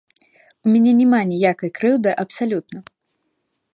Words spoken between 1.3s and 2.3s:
ніякай крыўды